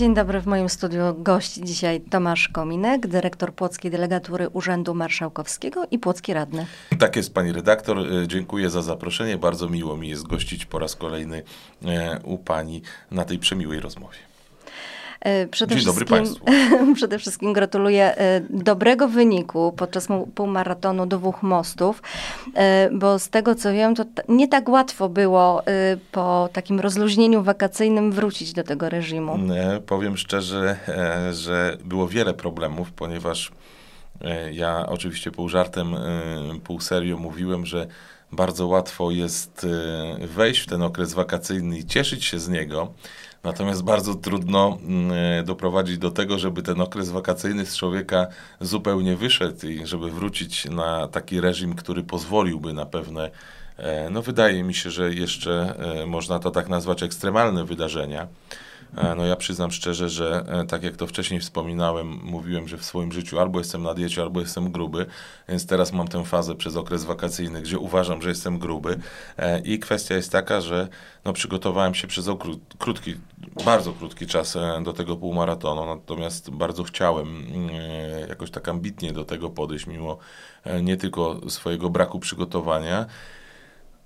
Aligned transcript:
Dzień 0.00 0.14
dobry, 0.14 0.40
w 0.40 0.46
moim 0.46 0.68
studiu 0.68 1.00
gość 1.18 1.54
dzisiaj 1.54 2.00
Tomasz 2.00 2.48
Kominek, 2.48 3.06
dyrektor 3.06 3.54
Płockiej 3.54 3.90
Delegatury 3.90 4.48
Urzędu 4.48 4.94
Marszałkowskiego 4.94 5.84
i 5.90 5.98
Płocki 5.98 6.34
Radny. 6.34 6.66
Tak 6.98 7.16
jest, 7.16 7.34
pani 7.34 7.52
redaktor. 7.52 7.98
E, 7.98 8.28
dziękuję 8.28 8.70
za 8.70 8.82
zaproszenie. 8.82 9.38
Bardzo 9.38 9.68
miło 9.68 9.96
mi 9.96 10.08
jest 10.08 10.26
gościć 10.26 10.66
po 10.66 10.78
raz 10.78 10.96
kolejny 10.96 11.42
e, 11.84 12.20
u 12.24 12.38
pani 12.38 12.82
na 13.10 13.24
tej 13.24 13.38
przemiłej 13.38 13.80
rozmowie. 13.80 14.29
E, 15.20 15.46
przede 15.46 15.76
Dzień 15.76 15.84
dobry 15.84 16.04
Państwu. 16.04 16.44
Przede 16.94 17.18
wszystkim 17.18 17.52
gratuluję 17.52 18.16
e, 18.16 18.40
dobrego 18.50 19.08
wyniku 19.08 19.72
podczas 19.76 20.08
półmaratonu 20.34 21.06
dwóch 21.06 21.42
mostów, 21.42 22.02
e, 22.54 22.90
bo 22.92 23.18
z 23.18 23.28
tego 23.28 23.54
co 23.54 23.72
wiem, 23.72 23.94
to 23.94 24.04
nie 24.28 24.48
tak 24.48 24.68
łatwo 24.68 25.08
było 25.08 25.62
po 26.12 26.48
takim 26.52 26.80
rozluźnieniu 26.80 27.42
wakacyjnym 27.42 28.12
wrócić 28.12 28.52
do 28.52 28.62
tego 28.62 28.88
reżimu. 28.88 29.38
Powiem 29.86 30.16
szczerze, 30.16 30.76
że 31.32 31.76
było 31.84 32.08
wiele 32.08 32.34
problemów, 32.34 32.92
ponieważ 32.92 33.52
ja 34.52 34.86
oczywiście 34.86 35.30
pół 35.30 35.48
żartem, 35.48 35.96
pół 36.64 36.80
serio 36.80 37.16
mówiłem, 37.16 37.66
że 37.66 37.86
bardzo 38.32 38.66
łatwo 38.66 39.10
jest 39.10 39.66
wejść 40.20 40.60
w 40.60 40.66
ten 40.66 40.82
okres 40.82 41.14
wakacyjny 41.14 41.78
i 41.78 41.84
cieszyć 41.84 42.24
się 42.24 42.38
z 42.38 42.48
niego. 42.48 42.92
Natomiast 43.44 43.82
bardzo 43.82 44.14
trudno 44.14 44.78
mm, 44.82 45.44
doprowadzić 45.44 45.98
do 45.98 46.10
tego, 46.10 46.38
żeby 46.38 46.62
ten 46.62 46.80
okres 46.80 47.10
wakacyjny 47.10 47.66
z 47.66 47.76
człowieka 47.76 48.26
zupełnie 48.60 49.16
wyszedł 49.16 49.66
i 49.66 49.86
żeby 49.86 50.10
wrócić 50.10 50.64
na 50.64 51.08
taki 51.08 51.40
reżim, 51.40 51.74
który 51.74 52.02
pozwoliłby 52.02 52.72
na 52.72 52.86
pewne, 52.86 53.30
e, 53.76 54.10
no 54.10 54.22
wydaje 54.22 54.62
mi 54.62 54.74
się, 54.74 54.90
że 54.90 55.14
jeszcze 55.14 55.74
e, 56.02 56.06
można 56.06 56.38
to 56.38 56.50
tak 56.50 56.68
nazwać 56.68 57.02
ekstremalne 57.02 57.64
wydarzenia. 57.64 58.26
E, 58.96 59.14
no 59.14 59.26
ja 59.26 59.36
przyznam 59.36 59.70
szczerze, 59.70 60.08
że 60.08 60.44
e, 60.48 60.66
tak 60.66 60.82
jak 60.82 60.96
to 60.96 61.06
wcześniej 61.06 61.40
wspominałem, 61.40 62.20
mówiłem, 62.22 62.68
że 62.68 62.78
w 62.78 62.84
swoim 62.84 63.12
życiu 63.12 63.40
albo 63.40 63.58
jestem 63.58 63.82
na 63.82 63.94
diecie, 63.94 64.22
albo 64.22 64.40
jestem 64.40 64.72
gruby, 64.72 65.06
więc 65.48 65.66
teraz 65.66 65.92
mam 65.92 66.08
tę 66.08 66.24
fazę 66.24 66.54
przez 66.54 66.76
okres 66.76 67.04
wakacyjny, 67.04 67.62
gdzie 67.62 67.78
uważam, 67.78 68.22
że 68.22 68.28
jestem 68.28 68.58
gruby. 68.58 68.98
E, 69.38 69.60
i 69.60 69.78
kwestia 69.78 70.14
jest 70.14 70.32
taka, 70.32 70.60
że 70.60 70.88
no, 71.24 71.32
przygotowałem 71.32 71.94
się 71.94 72.06
przez 72.06 72.30
krótki, 72.78 73.14
bardzo 73.64 73.92
krótki 73.92 74.26
czas 74.26 74.58
do 74.82 74.92
tego 74.92 75.16
półmaratonu, 75.16 75.86
natomiast 75.86 76.50
bardzo 76.50 76.84
chciałem 76.84 77.44
jakoś 78.28 78.50
tak 78.50 78.68
ambitnie 78.68 79.12
do 79.12 79.24
tego 79.24 79.50
podejść, 79.50 79.86
mimo 79.86 80.18
nie 80.82 80.96
tylko 80.96 81.40
swojego 81.50 81.90
braku 81.90 82.20
przygotowania, 82.20 83.06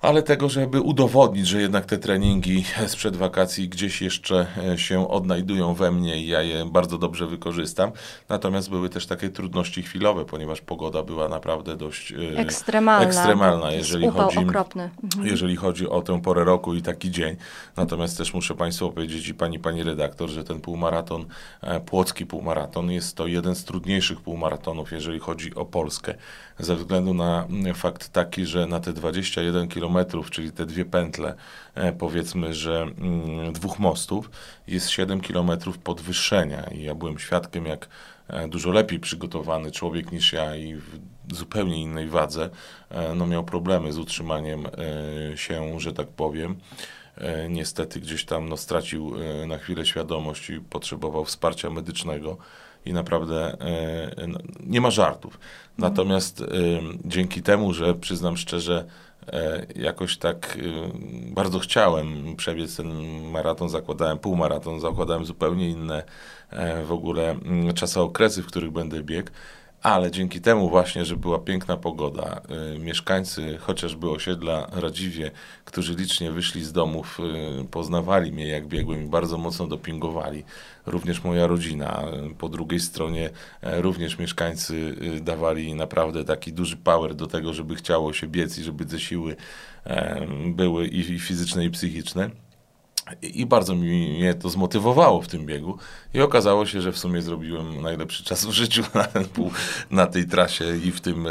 ale 0.05 0.22
tego, 0.22 0.48
żeby 0.48 0.80
udowodnić, 0.80 1.48
że 1.48 1.60
jednak 1.60 1.86
te 1.86 1.98
treningi 1.98 2.64
sprzed 2.86 3.16
wakacji 3.16 3.69
gdzieś 3.69 4.02
jeszcze 4.02 4.46
e, 4.72 4.78
się 4.78 5.08
odnajdują 5.08 5.74
we 5.74 5.92
mnie 5.92 6.22
i 6.22 6.27
ja 6.27 6.42
je 6.42 6.64
bardzo 6.70 6.98
dobrze 6.98 7.27
wykorzystam. 7.27 7.92
Natomiast 8.28 8.70
były 8.70 8.88
też 8.88 9.06
takie 9.06 9.28
trudności 9.28 9.83
chwilowe, 9.83 10.24
ponieważ 10.24 10.61
pogoda 10.61 11.02
była 11.02 11.28
naprawdę 11.28 11.77
dość 11.77 12.12
e, 12.12 12.38
ekstremalna, 12.38 13.06
ekstremalna 13.06 13.72
jeżeli, 13.72 14.08
chodzi, 14.08 14.38
okropny. 14.38 14.91
Mhm. 15.05 15.27
jeżeli 15.27 15.56
chodzi 15.56 15.88
o 15.88 16.02
tę 16.02 16.22
porę 16.22 16.44
roku 16.44 16.74
i 16.74 16.83
taki 16.83 17.11
dzień. 17.11 17.36
Natomiast 17.77 18.18
też 18.18 18.34
muszę 18.34 18.55
Państwu 18.55 18.92
powiedzieć 18.92 19.28
i 19.28 19.34
Pani, 19.34 19.58
Pani 19.58 19.83
redaktor, 19.83 20.28
że 20.28 20.44
ten 20.44 20.61
półmaraton, 20.61 21.27
e, 21.61 21.80
płocki 21.80 22.27
półmaraton 22.27 22.91
jest 22.91 23.16
to 23.16 23.27
jeden 23.27 23.55
z 23.55 23.64
trudniejszych 23.64 24.20
półmaratonów, 24.20 24.92
jeżeli 24.92 25.18
chodzi 25.18 25.55
o 25.55 25.64
Polskę. 25.64 26.14
Ze 26.58 26.77
względu 26.77 27.14
na 27.14 27.46
fakt 27.74 28.08
taki, 28.08 28.46
że 28.46 28.66
na 28.66 28.80
te 28.80 28.92
21 28.92 29.68
km 29.68 29.94
kilometrów, 29.95 30.31
czyli 30.31 30.53
te 30.53 30.67
dwie 30.67 30.84
pętle, 30.84 31.34
e, 31.75 31.92
powiedzmy, 31.92 32.55
że 32.55 32.83
mm, 32.83 33.53
dwóch 33.53 33.78
mostów, 33.78 34.31
jest 34.67 34.91
7 34.91 35.20
kilometrów 35.20 35.78
podwyższenia. 35.78 36.64
I 36.64 36.83
ja 36.83 36.95
byłem 36.95 37.19
świadkiem, 37.19 37.67
jak 37.67 37.89
e, 38.28 38.48
dużo 38.48 38.70
lepiej 38.70 39.01
przygotowany 39.01 39.70
człowiek 39.70 40.12
niż 40.12 40.33
ja 40.33 40.56
i 40.56 40.74
w 40.74 40.98
zupełnie 41.33 41.83
innej 41.83 42.08
wadze, 42.08 42.51
e, 42.91 43.14
no 43.14 43.27
miał 43.27 43.45
problemy 43.45 43.92
z 43.92 43.98
utrzymaniem 43.98 44.67
się, 45.35 45.80
że 45.80 45.92
tak 45.92 46.08
powiem 46.08 46.57
niestety 47.48 48.01
gdzieś 48.01 48.24
tam 48.24 48.48
no, 48.48 48.57
stracił 48.57 49.14
na 49.47 49.58
chwilę 49.58 49.86
świadomość 49.86 50.51
i 50.51 50.61
potrzebował 50.61 51.24
wsparcia 51.24 51.70
medycznego 51.70 52.36
i 52.85 52.92
naprawdę 52.92 53.57
no, 54.29 54.39
nie 54.67 54.80
ma 54.80 54.91
żartów. 54.91 55.39
Natomiast 55.79 56.45
dzięki 57.05 57.42
temu, 57.42 57.73
że 57.74 57.95
przyznam 57.95 58.36
szczerze, 58.36 58.85
jakoś 59.77 60.18
tak 60.18 60.57
y, 60.57 60.73
bardzo 61.35 61.58
chciałem 61.58 62.36
przebiec 62.36 62.77
ten 62.77 62.89
maraton, 63.30 63.68
zakładałem 63.68 64.18
półmaraton, 64.18 64.80
zakładałem 64.80 65.27
zupełnie 65.27 65.70
inne 65.70 66.02
e, 66.51 66.85
w 66.85 66.92
ogóle 66.92 67.30
mm, 67.30 67.74
czasokresy, 67.74 68.42
w 68.42 68.46
których 68.46 68.70
będę 68.70 69.02
biegł 69.02 69.30
ale 69.84 70.11
dzięki 70.11 70.40
temu 70.40 70.70
właśnie, 70.70 71.05
że 71.05 71.17
była 71.17 71.39
piękna 71.39 71.77
pogoda, 71.77 72.40
y, 72.74 72.78
mieszkańcy 72.78 73.58
chociażby 73.58 74.11
osiedla 74.11 74.67
Radziwie, 74.72 75.30
którzy 75.64 75.95
licznie 75.95 76.33
wyszli 76.33 76.64
z 76.64 76.72
domów, 76.72 77.20
y, 77.62 77.64
poznawali 77.64 78.33
mnie 78.33 78.48
jak 78.48 78.67
biegłem 78.67 79.05
i 79.05 79.08
bardzo 79.08 79.39
mocno 79.39 79.67
dopingowali. 79.67 80.44
Również 80.86 81.24
moja 81.24 81.46
rodzina. 81.46 82.02
Po 82.39 82.48
drugiej 82.48 82.80
stronie 82.80 83.30
również 83.62 84.18
mieszkańcy 84.18 84.74
y, 85.17 85.20
dawali 85.20 85.74
naprawdę 85.74 86.24
taki 86.24 86.52
duży 86.52 86.77
power 86.77 87.14
do 87.14 87.27
tego, 87.27 87.55
żeby 87.55 87.74
chciało 87.74 88.12
się 88.12 88.27
biec 88.27 88.58
i 88.58 88.62
żeby 88.62 88.86
te 88.86 89.00
siły 89.00 89.36
były 90.46 90.86
i 90.86 91.18
fizyczne 91.18 91.64
i 91.64 91.70
psychiczne. 91.70 92.30
I 93.23 93.47
bardzo 93.47 93.75
mnie 93.75 94.35
to 94.35 94.48
zmotywowało 94.48 95.23
w 95.23 95.29
tym 95.29 95.47
biegu. 95.47 95.79
I 96.15 96.20
okazało 96.20 96.67
się, 96.67 96.81
że 96.81 96.92
w 96.92 96.98
sumie 96.98 97.23
zrobiłem 97.23 97.83
najlepszy 97.83 98.25
czas 98.25 98.47
w 98.47 98.51
życiu 98.51 98.83
na, 98.95 99.05
ten 99.05 99.25
pół, 99.25 99.51
na 99.91 100.07
tej 100.07 100.27
trasie 100.27 100.77
i 100.77 100.92
w, 100.92 101.01
tym, 101.01 101.27
y, 101.27 101.31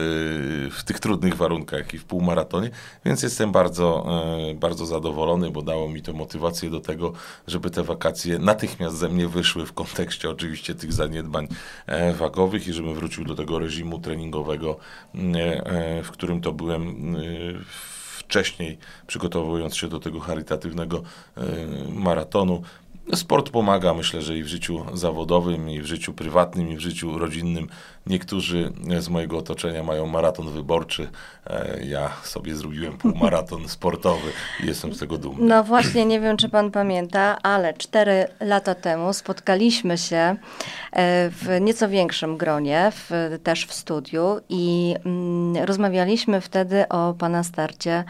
w 0.72 0.84
tych 0.86 1.00
trudnych 1.00 1.36
warunkach 1.36 1.94
i 1.94 1.98
w 1.98 2.06
półmaratonie. 2.06 2.70
Więc 3.06 3.24
jestem 3.24 3.52
bardzo, 3.52 4.06
y, 4.52 4.56
bardzo 4.56 4.86
zadowolony, 4.86 5.52
bo 5.52 5.62
dało 5.62 5.90
mi 5.90 6.02
to 6.02 6.14
motywację 6.14 6.70
do 6.70 6.80
tego, 6.80 7.14
żeby 7.48 7.70
te 7.70 7.84
wakacje 7.84 8.40
natychmiast 8.40 8.98
ze 8.98 9.10
mnie 9.10 9.28
wyszły 9.28 9.66
w 9.66 9.74
kontekście 9.74 10.30
oczywiście 10.30 10.76
tych 10.76 10.94
zaniedbań 10.94 11.48
e, 11.88 12.14
wagowych 12.14 12.68
i 12.68 12.74
żebym 12.74 12.94
wrócił 12.94 13.26
do 13.26 13.36
tego 13.36 13.60
reżimu 13.60 14.00
treningowego, 14.00 14.78
e, 15.16 15.20
e, 15.66 16.04
w 16.04 16.12
którym 16.12 16.42
to 16.42 16.52
byłem 16.52 17.16
w 17.66 18.03
wcześniej, 18.24 18.78
przygotowując 19.08 19.76
się 19.76 19.88
do 19.88 20.00
tego 20.00 20.20
charytatywnego 20.20 21.04
e, 21.38 21.42
maratonu. 21.90 22.62
Sport 23.16 23.50
pomaga, 23.50 23.94
myślę, 23.94 24.22
że 24.22 24.38
i 24.38 24.44
w 24.44 24.48
życiu 24.48 24.86
zawodowym, 24.94 25.70
i 25.70 25.82
w 25.82 25.86
życiu 25.86 26.14
prywatnym, 26.14 26.72
i 26.72 26.76
w 26.76 26.80
życiu 26.80 27.18
rodzinnym. 27.18 27.68
Niektórzy 28.08 28.72
z 29.00 29.10
mojego 29.10 29.38
otoczenia 29.38 29.84
mają 29.84 30.08
maraton 30.08 30.52
wyborczy. 30.52 31.10
E, 31.48 31.80
ja 31.86 32.10
sobie 32.24 32.56
zrobiłem 32.56 32.98
półmaraton 32.98 33.70
sportowy 33.78 34.32
i 34.64 34.68
jestem 34.68 34.94
z 34.94 35.00
tego 35.00 35.18
dumny. 35.18 35.46
No 35.46 35.64
właśnie, 35.64 36.06
nie 36.06 36.20
wiem, 36.20 36.38
czy 36.38 36.50
pan 36.50 36.72
pamięta, 36.72 37.38
ale 37.44 37.74
cztery 37.74 38.28
lata 38.40 38.76
temu 38.76 39.14
spotkaliśmy 39.14 39.98
się 39.98 40.18
e, 40.18 40.36
w 41.30 41.58
nieco 41.62 41.90
większym 41.90 42.38
gronie, 42.38 42.92
w, 42.92 43.40
też 43.44 43.66
w 43.66 43.74
studiu 43.74 44.40
i 44.50 44.96
mm, 45.06 45.66
rozmawialiśmy 45.66 46.42
wtedy 46.42 46.88
o 46.88 47.14
pana 47.14 47.44
starcie 47.44 48.04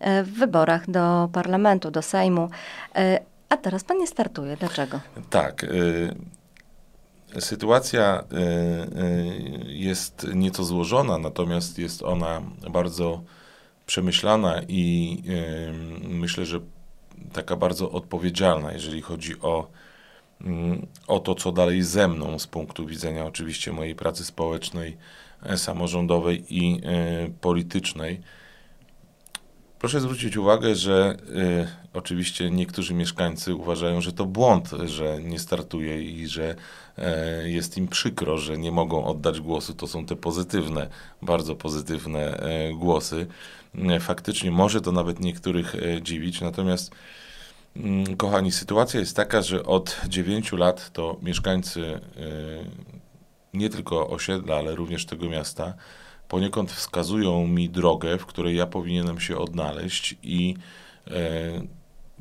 e, 0.00 0.22
w 0.22 0.30
wyborach 0.32 0.90
do 0.90 1.28
parlamentu, 1.32 1.90
do 1.90 2.02
Sejmu. 2.02 2.48
A 3.48 3.56
teraz 3.56 3.84
pan 3.84 3.98
nie 3.98 4.06
startuje. 4.06 4.56
Dlaczego? 4.56 5.00
Tak. 5.30 5.64
Y 5.64 6.14
sytuacja 7.40 8.24
y, 8.32 8.36
y, 9.66 9.72
jest 9.72 10.26
nieco 10.34 10.64
złożona, 10.64 11.18
natomiast 11.18 11.78
jest 11.78 12.02
ona 12.02 12.42
bardzo 12.70 13.22
przemyślana 13.86 14.60
i 14.68 15.18
y, 16.04 16.08
myślę, 16.08 16.46
że 16.46 16.60
taka 17.32 17.56
bardzo 17.56 17.90
odpowiedzialna, 17.90 18.72
jeżeli 18.72 19.02
chodzi 19.02 19.40
o, 19.40 19.70
mm, 20.40 20.86
o 21.06 21.18
to, 21.18 21.34
co 21.34 21.52
dalej 21.52 21.82
ze 21.82 22.08
mną 22.08 22.38
z 22.38 22.46
punktu 22.46 22.86
widzenia 22.86 23.26
oczywiście 23.26 23.72
mojej 23.72 23.94
pracy 23.94 24.24
społecznej, 24.24 24.96
e, 25.42 25.58
samorządowej 25.58 26.44
i 26.48 26.80
politycznej. 27.40 28.20
Proszę 29.78 30.00
zwrócić 30.00 30.36
uwagę, 30.36 30.74
że 30.74 31.16
y, 31.36 31.68
oczywiście 31.92 32.50
niektórzy 32.50 32.94
mieszkańcy 32.94 33.54
uważają, 33.54 34.00
że 34.00 34.12
to 34.12 34.26
błąd, 34.26 34.70
że 34.84 35.22
nie 35.22 35.38
startuje 35.38 36.02
i 36.02 36.26
że 36.26 36.54
y, 37.44 37.50
jest 37.50 37.78
im 37.78 37.88
przykro, 37.88 38.38
że 38.38 38.58
nie 38.58 38.72
mogą 38.72 39.04
oddać 39.04 39.40
głosu. 39.40 39.74
To 39.74 39.86
są 39.86 40.06
te 40.06 40.16
pozytywne, 40.16 40.88
bardzo 41.22 41.56
pozytywne 41.56 42.46
y, 42.70 42.74
głosy. 42.74 43.26
Faktycznie 44.00 44.50
może 44.50 44.80
to 44.80 44.92
nawet 44.92 45.20
niektórych 45.20 45.76
dziwić, 46.02 46.40
natomiast 46.40 46.90
mm, 47.76 48.16
kochani, 48.16 48.52
sytuacja 48.52 49.00
jest 49.00 49.16
taka, 49.16 49.42
że 49.42 49.64
od 49.64 50.00
9 50.08 50.52
lat 50.52 50.92
to 50.92 51.16
mieszkańcy 51.22 52.00
nie 53.54 53.70
tylko 53.70 54.08
osiedla, 54.08 54.56
ale 54.56 54.74
również 54.74 55.06
tego 55.06 55.28
miasta 55.28 55.74
poniekąd 56.28 56.72
wskazują 56.72 57.46
mi 57.46 57.70
drogę, 57.70 58.18
w 58.18 58.26
której 58.26 58.56
ja 58.56 58.66
powinienem 58.66 59.20
się 59.20 59.38
odnaleźć 59.38 60.16
i 60.22 60.54
e, 61.10 61.14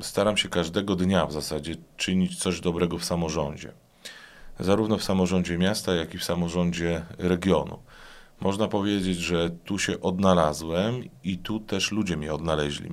staram 0.01 0.37
się 0.37 0.49
każdego 0.49 0.95
dnia 0.95 1.25
w 1.25 1.31
zasadzie 1.31 1.75
czynić 1.97 2.39
coś 2.39 2.61
dobrego 2.61 2.97
w 2.97 3.05
samorządzie. 3.05 3.71
Zarówno 4.59 4.97
w 4.97 5.03
samorządzie 5.03 5.57
miasta, 5.57 5.93
jak 5.93 6.13
i 6.13 6.17
w 6.17 6.23
samorządzie 6.23 7.05
regionu. 7.17 7.79
Można 8.41 8.67
powiedzieć, 8.67 9.17
że 9.17 9.49
tu 9.49 9.79
się 9.79 10.01
odnalazłem 10.01 11.03
i 11.23 11.37
tu 11.37 11.59
też 11.59 11.91
ludzie 11.91 12.17
mnie 12.17 12.33
odnaleźli. 12.33 12.89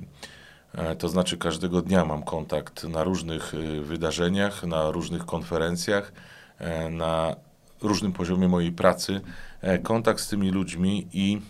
E, 0.73 0.95
to 0.95 1.09
znaczy, 1.09 1.37
każdego 1.37 1.81
dnia 1.81 2.05
mam 2.05 2.23
kontakt 2.23 2.83
na 2.83 3.03
różnych 3.03 3.53
y, 3.53 3.81
wydarzeniach, 3.81 4.63
na 4.63 4.91
różnych 4.91 5.25
konferencjach, 5.25 6.13
e, 6.57 6.89
na 6.89 7.35
różnym 7.81 8.11
poziomie 8.11 8.47
mojej 8.47 8.71
pracy, 8.71 9.21
e, 9.61 9.79
kontakt 9.79 10.19
z 10.19 10.27
tymi 10.27 10.49
ludźmi 10.49 11.07
i 11.13 11.41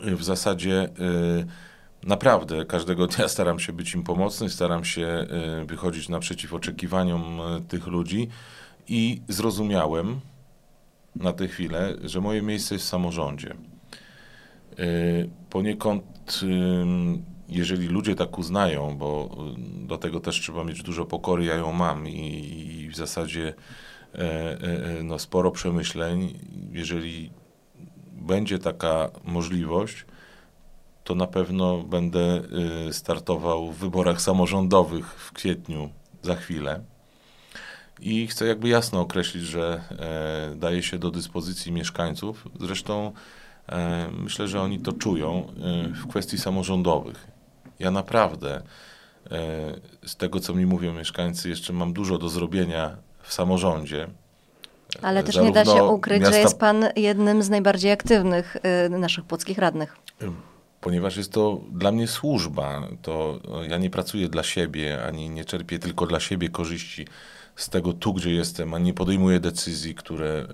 w 0.00 0.24
zasadzie 0.24 0.88
naprawdę 2.02 2.64
każdego 2.64 3.06
dnia 3.06 3.28
staram 3.34 3.58
się 3.58 3.72
być 3.72 3.94
im 3.94 4.02
pomocny, 4.02 4.50
staram 4.50 4.84
się 4.84 5.26
wychodzić 5.66 6.08
naprzeciw 6.08 6.54
oczekiwaniom 6.54 7.40
tych 7.68 7.86
ludzi 7.86 8.28
i 8.88 9.22
zrozumiałem 9.28 10.20
na 11.16 11.32
tę 11.32 11.48
chwilę, 11.48 11.94
że 12.04 12.20
moje 12.20 12.42
miejsce 12.42 12.74
jest 12.74 12.84
w 12.84 12.88
samorządzie. 12.88 13.54
Poniekąd 15.50 16.42
jeżeli 17.48 17.88
ludzie 17.88 18.14
tak 18.14 18.38
uznają, 18.38 18.96
bo 18.98 19.36
y, 19.82 19.86
do 19.86 19.98
tego 19.98 20.20
też 20.20 20.40
trzeba 20.40 20.64
mieć 20.64 20.82
dużo 20.82 21.04
pokory, 21.04 21.44
ja 21.44 21.54
ją 21.54 21.72
mam 21.72 22.08
i, 22.08 22.82
i 22.84 22.88
w 22.88 22.96
zasadzie 22.96 23.48
e, 23.48 23.52
e, 23.52 23.54
e, 23.54 23.56
no, 25.02 25.18
sporo 25.18 25.50
przemyśleń, 25.50 26.38
jeżeli 26.72 27.30
będzie 28.12 28.58
taka 28.58 29.10
możliwość, 29.24 30.04
to 31.04 31.14
na 31.14 31.26
pewno 31.26 31.82
będę 31.82 32.42
startował 32.92 33.72
w 33.72 33.78
wyborach 33.78 34.20
samorządowych 34.20 35.06
w 35.06 35.32
kwietniu 35.32 35.90
za 36.22 36.36
chwilę. 36.36 36.80
I 38.00 38.26
chcę 38.26 38.46
jakby 38.46 38.68
jasno 38.68 39.00
określić, 39.00 39.44
że 39.44 39.80
e, 39.90 40.56
daje 40.56 40.82
się 40.82 40.98
do 40.98 41.10
dyspozycji 41.10 41.72
mieszkańców. 41.72 42.48
Zresztą 42.60 43.12
e, 43.68 44.08
myślę, 44.18 44.48
że 44.48 44.62
oni 44.62 44.80
to 44.80 44.92
czują 44.92 45.46
e, 45.48 45.88
w 45.88 46.06
kwestii 46.08 46.38
samorządowych. 46.38 47.26
Ja 47.78 47.90
naprawdę 47.90 48.56
e, 48.56 48.62
z 50.06 50.16
tego, 50.16 50.40
co 50.40 50.54
mi 50.54 50.66
mówią 50.66 50.92
mieszkańcy, 50.92 51.48
jeszcze 51.48 51.72
mam 51.72 51.92
dużo 51.92 52.18
do 52.18 52.28
zrobienia 52.28 52.96
w 53.26 53.32
samorządzie. 53.32 54.08
Ale 55.02 55.22
też 55.22 55.36
nie 55.36 55.52
da 55.52 55.64
się 55.64 55.84
ukryć, 55.84 56.20
miasta... 56.20 56.34
że 56.34 56.40
jest 56.40 56.58
pan 56.58 56.84
jednym 56.96 57.42
z 57.42 57.50
najbardziej 57.50 57.92
aktywnych 57.92 58.56
e, 58.62 58.88
naszych 58.88 59.24
płockich 59.24 59.58
radnych. 59.58 59.96
Ponieważ 60.80 61.16
jest 61.16 61.32
to 61.32 61.60
dla 61.72 61.92
mnie 61.92 62.08
służba, 62.08 62.88
to 63.02 63.40
ja 63.68 63.78
nie 63.78 63.90
pracuję 63.90 64.28
dla 64.28 64.42
siebie, 64.42 65.04
ani 65.06 65.30
nie 65.30 65.44
czerpię 65.44 65.78
tylko 65.78 66.06
dla 66.06 66.20
siebie 66.20 66.48
korzyści 66.48 67.06
z 67.56 67.68
tego 67.68 67.92
tu, 67.92 68.14
gdzie 68.14 68.30
jestem, 68.30 68.74
a 68.74 68.78
nie 68.78 68.94
podejmuję 68.94 69.40
decyzji, 69.40 69.94
które 69.94 70.46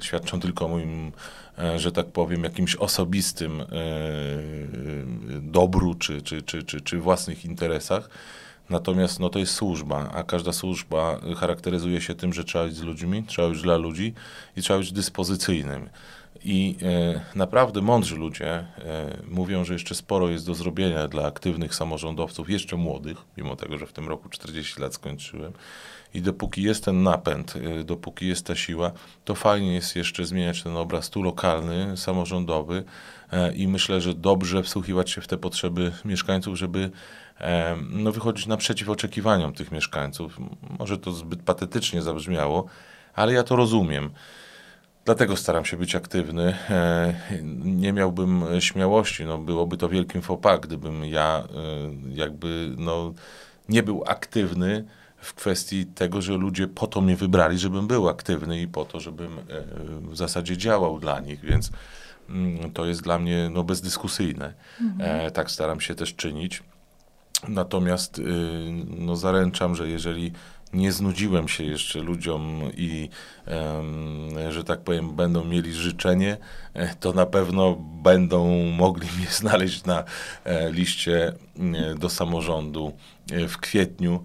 y, 0.00 0.04
świadczą 0.04 0.40
tylko 0.40 0.64
o 0.64 0.68
moim, 0.68 1.12
y, 1.74 1.78
że 1.78 1.92
tak 1.92 2.06
powiem, 2.06 2.44
jakimś 2.44 2.76
osobistym 2.76 3.60
y, 3.60 3.66
dobru 5.40 5.94
czy, 5.94 6.22
czy, 6.22 6.42
czy, 6.42 6.62
czy, 6.62 6.80
czy 6.80 7.00
własnych 7.00 7.44
interesach. 7.44 8.10
Natomiast 8.70 9.20
no, 9.20 9.28
to 9.28 9.38
jest 9.38 9.54
służba, 9.54 10.10
a 10.14 10.22
każda 10.22 10.52
służba 10.52 11.20
charakteryzuje 11.36 12.00
się 12.00 12.14
tym, 12.14 12.32
że 12.32 12.44
trzeba 12.44 12.64
być 12.64 12.74
z 12.74 12.82
ludźmi, 12.82 13.24
trzeba 13.26 13.48
być 13.48 13.62
dla 13.62 13.76
ludzi 13.76 14.14
i 14.56 14.62
trzeba 14.62 14.78
być 14.78 14.92
dyspozycyjnym. 14.92 15.88
I 16.44 16.76
e, 16.82 17.20
naprawdę 17.34 17.82
mądrzy 17.82 18.16
ludzie 18.16 18.48
e, 18.48 18.66
mówią, 19.28 19.64
że 19.64 19.72
jeszcze 19.72 19.94
sporo 19.94 20.28
jest 20.28 20.46
do 20.46 20.54
zrobienia 20.54 21.08
dla 21.08 21.26
aktywnych 21.26 21.74
samorządowców, 21.74 22.50
jeszcze 22.50 22.76
młodych, 22.76 23.18
mimo 23.36 23.56
tego, 23.56 23.78
że 23.78 23.86
w 23.86 23.92
tym 23.92 24.08
roku 24.08 24.28
40 24.28 24.80
lat 24.80 24.94
skończyłem. 24.94 25.52
I 26.14 26.22
dopóki 26.22 26.62
jest 26.62 26.84
ten 26.84 27.02
napęd, 27.02 27.54
e, 27.56 27.84
dopóki 27.84 28.28
jest 28.28 28.46
ta 28.46 28.54
siła, 28.54 28.92
to 29.24 29.34
fajnie 29.34 29.74
jest 29.74 29.96
jeszcze 29.96 30.26
zmieniać 30.26 30.62
ten 30.62 30.76
obraz 30.76 31.10
tu 31.10 31.22
lokalny, 31.22 31.96
samorządowy. 31.96 32.84
I 33.56 33.68
myślę, 33.68 34.00
że 34.00 34.14
dobrze 34.14 34.62
wsłuchiwać 34.62 35.10
się 35.10 35.20
w 35.20 35.26
te 35.26 35.36
potrzeby 35.36 35.92
mieszkańców, 36.04 36.58
żeby 36.58 36.90
no, 37.90 38.12
wychodzić 38.12 38.46
naprzeciw 38.46 38.88
oczekiwaniom 38.88 39.52
tych 39.52 39.72
mieszkańców. 39.72 40.38
Może 40.78 40.98
to 40.98 41.12
zbyt 41.12 41.42
patetycznie 41.42 42.02
zabrzmiało, 42.02 42.66
ale 43.14 43.32
ja 43.32 43.42
to 43.42 43.56
rozumiem. 43.56 44.10
Dlatego 45.06 45.36
staram 45.36 45.64
się 45.64 45.76
być 45.76 45.94
aktywny. 45.94 46.56
E, 46.70 47.14
nie 47.64 47.92
miałbym 47.92 48.44
śmiałości, 48.60 49.24
no 49.24 49.38
byłoby 49.38 49.76
to 49.76 49.88
wielkim 49.88 50.22
faux 50.22 50.60
gdybym 50.62 51.04
ja 51.04 51.44
e, 51.44 52.14
jakby 52.14 52.74
no, 52.78 53.14
nie 53.68 53.82
był 53.82 54.04
aktywny 54.06 54.84
w 55.16 55.34
kwestii 55.34 55.86
tego, 55.86 56.22
że 56.22 56.32
ludzie 56.32 56.68
po 56.68 56.86
to 56.86 57.00
mnie 57.00 57.16
wybrali, 57.16 57.58
żebym 57.58 57.86
był 57.86 58.08
aktywny 58.08 58.60
i 58.60 58.68
po 58.68 58.84
to, 58.84 59.00
żebym 59.00 59.38
e, 59.38 59.42
w 60.00 60.16
zasadzie 60.16 60.56
działał 60.56 61.00
dla 61.00 61.20
nich, 61.20 61.40
więc 61.40 61.70
mm, 62.28 62.72
to 62.72 62.86
jest 62.86 63.02
dla 63.02 63.18
mnie 63.18 63.50
no, 63.52 63.64
bezdyskusyjne. 63.64 64.54
Mhm. 64.80 65.30
Tak 65.30 65.50
staram 65.50 65.80
się 65.80 65.94
też 65.94 66.14
czynić. 66.14 66.62
Natomiast 67.48 68.18
y, 68.18 68.22
no, 68.98 69.16
zaręczam, 69.16 69.76
że 69.76 69.88
jeżeli 69.88 70.32
nie 70.72 70.92
znudziłem 70.92 71.48
się 71.48 71.64
jeszcze 71.64 72.00
ludziom 72.00 72.60
i, 72.76 73.08
że 74.50 74.64
tak 74.64 74.80
powiem, 74.80 75.16
będą 75.16 75.44
mieli 75.44 75.74
życzenie, 75.74 76.36
e, 76.74 76.94
to 76.94 77.12
na 77.12 77.26
pewno 77.26 77.76
będą 78.02 78.48
mogli 78.70 79.08
mnie 79.18 79.26
znaleźć 79.30 79.84
na 79.84 80.04
e, 80.44 80.72
liście 80.72 81.32
e, 81.58 81.94
do 81.94 82.08
samorządu 82.08 82.92
w 83.48 83.56
kwietniu 83.58 84.24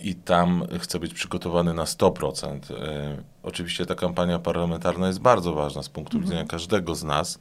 i 0.00 0.14
tam 0.14 0.64
chcę 0.78 0.98
być 0.98 1.14
przygotowany 1.14 1.74
na 1.74 1.84
100%. 1.84 2.58
Oczywiście 3.42 3.86
ta 3.86 3.94
kampania 3.94 4.38
parlamentarna 4.38 5.06
jest 5.06 5.20
bardzo 5.20 5.52
ważna 5.52 5.82
z 5.82 5.88
punktu 5.88 6.16
mhm. 6.16 6.24
widzenia 6.24 6.48
każdego 6.48 6.94
z 6.94 7.04
nas, 7.04 7.38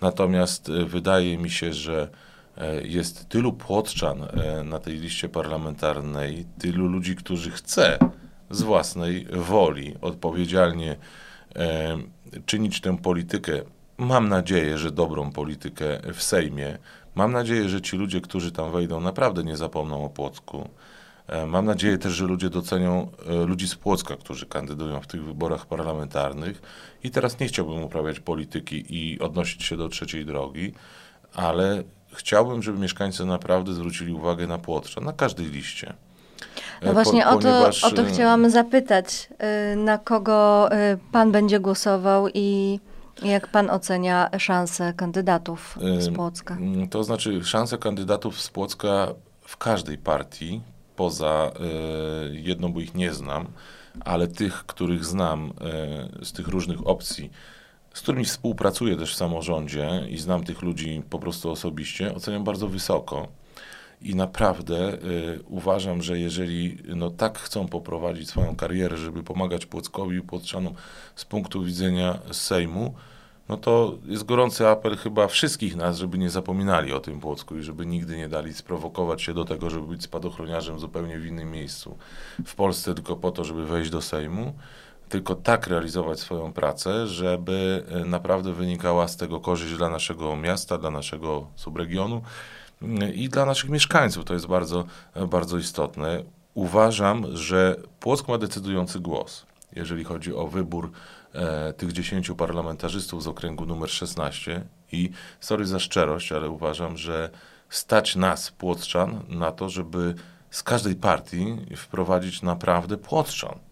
natomiast 0.00 0.70
wydaje 0.70 1.38
mi 1.38 1.50
się, 1.50 1.72
że 1.72 2.08
jest 2.84 3.28
tylu 3.28 3.52
płotczan 3.52 4.22
e, 4.22 4.64
na 4.64 4.78
tej 4.78 4.98
liście 4.98 5.28
parlamentarnej, 5.28 6.46
tylu 6.58 6.86
ludzi, 6.86 7.16
którzy 7.16 7.50
chce 7.50 7.98
z 8.50 8.62
własnej 8.62 9.26
woli 9.30 9.94
odpowiedzialnie 10.00 10.96
e, 11.56 11.96
czynić 12.46 12.80
tę 12.80 12.98
politykę. 12.98 13.52
Mam 13.98 14.28
nadzieję, 14.28 14.78
że 14.78 14.90
dobrą 14.90 15.32
politykę 15.32 16.00
w 16.14 16.22
Sejmie. 16.22 16.78
Mam 17.14 17.32
nadzieję, 17.32 17.68
że 17.68 17.80
ci 17.80 17.96
ludzie, 17.96 18.20
którzy 18.20 18.52
tam 18.52 18.72
wejdą, 18.72 19.00
naprawdę 19.00 19.44
nie 19.44 19.56
zapomną 19.56 20.04
o 20.04 20.08
Płocku. 20.08 20.68
Mam 21.46 21.64
nadzieję 21.64 21.98
też, 21.98 22.12
że 22.12 22.24
ludzie 22.24 22.50
docenią 22.50 23.10
ludzi 23.46 23.68
z 23.68 23.74
Płocka, 23.74 24.16
którzy 24.16 24.46
kandydują 24.46 25.00
w 25.00 25.06
tych 25.06 25.24
wyborach 25.24 25.66
parlamentarnych. 25.66 26.62
I 27.04 27.10
teraz 27.10 27.40
nie 27.40 27.46
chciałbym 27.46 27.82
uprawiać 27.82 28.20
polityki 28.20 28.84
i 28.88 29.20
odnosić 29.20 29.64
się 29.64 29.76
do 29.76 29.88
trzeciej 29.88 30.26
drogi, 30.26 30.72
ale 31.34 31.84
chciałbym, 32.12 32.62
żeby 32.62 32.78
mieszkańcy 32.78 33.24
naprawdę 33.24 33.74
zwrócili 33.74 34.12
uwagę 34.12 34.46
na 34.46 34.58
Płotrze, 34.58 35.00
na 35.00 35.12
każdej 35.12 35.46
liście. 35.46 35.94
No 36.82 36.92
właśnie 36.92 37.22
po, 37.22 37.30
o, 37.30 37.38
to, 37.38 37.70
o 37.82 37.90
to 37.90 38.04
chciałam 38.04 38.50
zapytać, 38.50 39.28
y, 39.72 39.76
na 39.76 39.98
kogo 39.98 40.68
pan 41.12 41.32
będzie 41.32 41.60
głosował 41.60 42.28
i 42.34 42.80
jak 43.22 43.48
pan 43.48 43.70
ocenia 43.70 44.30
szanse 44.38 44.92
kandydatów 44.92 45.78
z 45.98 46.14
Płocka? 46.14 46.56
To 46.90 47.04
znaczy 47.04 47.44
szanse 47.44 47.78
kandydatów 47.78 48.40
z 48.40 48.50
Płocka 48.50 49.08
w 49.40 49.56
każdej 49.56 49.98
partii, 49.98 50.60
poza 50.96 51.50
jedną, 52.32 52.72
bo 52.72 52.80
ich 52.80 52.94
nie 52.94 53.14
znam, 53.14 53.46
ale 54.00 54.28
tych, 54.28 54.66
których 54.66 55.04
znam 55.04 55.52
z 56.22 56.32
tych 56.32 56.48
różnych 56.48 56.86
opcji, 56.86 57.30
z 57.98 58.00
którymi 58.00 58.24
współpracuję 58.24 58.96
też 58.96 59.14
w 59.14 59.16
samorządzie 59.16 60.06
i 60.08 60.18
znam 60.18 60.44
tych 60.44 60.62
ludzi 60.62 61.02
po 61.10 61.18
prostu 61.18 61.50
osobiście, 61.50 62.14
oceniam 62.14 62.44
bardzo 62.44 62.68
wysoko. 62.68 63.28
I 64.02 64.14
naprawdę 64.14 64.94
y, 64.94 65.40
uważam, 65.48 66.02
że 66.02 66.18
jeżeli 66.18 66.78
no, 66.96 67.10
tak 67.10 67.38
chcą 67.38 67.68
poprowadzić 67.68 68.28
swoją 68.28 68.56
karierę, 68.56 68.96
żeby 68.96 69.22
pomagać 69.22 69.66
Płockowi 69.66 70.16
i 70.16 70.22
Płoczanom 70.22 70.74
z 71.16 71.24
punktu 71.24 71.64
widzenia 71.64 72.18
Sejmu, 72.32 72.94
no 73.48 73.56
to 73.56 73.98
jest 74.06 74.24
gorący 74.24 74.68
apel 74.68 74.96
chyba 74.96 75.26
wszystkich 75.26 75.76
nas, 75.76 75.98
żeby 75.98 76.18
nie 76.18 76.30
zapominali 76.30 76.92
o 76.92 77.00
tym 77.00 77.20
Płocku 77.20 77.56
i 77.56 77.62
żeby 77.62 77.86
nigdy 77.86 78.16
nie 78.16 78.28
dali 78.28 78.54
sprowokować 78.54 79.22
się 79.22 79.34
do 79.34 79.44
tego, 79.44 79.70
żeby 79.70 79.86
być 79.86 80.02
spadochroniarzem 80.02 80.78
zupełnie 80.78 81.18
w 81.18 81.26
innym 81.26 81.50
miejscu 81.50 81.96
w 82.46 82.54
Polsce 82.54 82.94
tylko 82.94 83.16
po 83.16 83.30
to, 83.30 83.44
żeby 83.44 83.66
wejść 83.66 83.90
do 83.90 84.02
Sejmu 84.02 84.54
tylko 85.08 85.34
tak 85.34 85.66
realizować 85.66 86.20
swoją 86.20 86.52
pracę, 86.52 87.06
żeby 87.06 87.84
e, 87.88 88.04
naprawdę 88.04 88.52
wynikała 88.52 89.08
z 89.08 89.16
tego 89.16 89.40
korzyść 89.40 89.74
dla 89.74 89.88
naszego 89.88 90.36
miasta, 90.36 90.78
dla 90.78 90.90
naszego 90.90 91.46
subregionu 91.56 92.22
mm, 92.82 93.14
i 93.14 93.28
dla 93.28 93.46
naszych 93.46 93.70
mieszkańców. 93.70 94.24
To 94.24 94.34
jest 94.34 94.46
bardzo, 94.46 94.84
e, 95.14 95.26
bardzo 95.26 95.58
istotne. 95.58 96.22
Uważam, 96.54 97.36
że 97.36 97.76
Płock 98.00 98.28
ma 98.28 98.38
decydujący 98.38 99.00
głos, 99.00 99.46
jeżeli 99.72 100.04
chodzi 100.04 100.34
o 100.34 100.46
wybór 100.46 100.90
e, 101.32 101.72
tych 101.72 101.92
dziesięciu 101.92 102.36
parlamentarzystów 102.36 103.22
z 103.22 103.26
okręgu 103.26 103.66
numer 103.66 103.90
16 103.90 104.64
i 104.92 105.10
sorry 105.40 105.66
za 105.66 105.78
szczerość, 105.78 106.32
ale 106.32 106.50
uważam, 106.50 106.96
że 106.96 107.30
stać 107.70 108.16
nas, 108.16 108.50
Płockczan, 108.50 109.20
na 109.28 109.52
to, 109.52 109.68
żeby 109.68 110.14
z 110.50 110.62
każdej 110.62 110.96
partii 110.96 111.56
wprowadzić 111.76 112.42
naprawdę 112.42 112.96
płotrzan. 112.96 113.67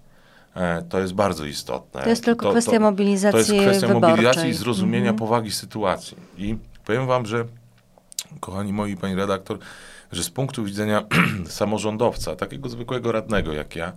E, 0.57 0.83
to 0.83 0.99
jest 0.99 1.13
bardzo 1.13 1.45
istotne. 1.45 2.03
To 2.03 2.09
jest 2.09 2.25
tylko 2.25 2.47
to, 2.47 2.51
kwestia 2.51 2.73
to, 2.73 2.81
mobilizacji 2.81 3.47
To 3.47 3.55
jest 3.55 3.67
kwestia 3.67 3.87
wyborczej. 3.87 4.11
mobilizacji 4.11 4.51
i 4.51 4.55
zrozumienia 4.55 5.11
mhm. 5.11 5.17
powagi 5.17 5.51
sytuacji. 5.51 6.17
I 6.39 6.57
powiem 6.85 7.07
wam, 7.07 7.27
że 7.27 7.45
kochani 8.41 8.73
moi, 8.73 8.97
pani 8.97 9.15
redaktor, 9.15 9.59
że 10.13 10.25
z 10.25 10.31
punktu 10.31 10.65
widzenia 10.65 11.03
samorządowca, 11.49 12.37
takiego 12.37 12.69
zwykłego 12.69 13.13
radnego 13.13 13.53
jak 13.53 13.77
ja, 13.77 13.93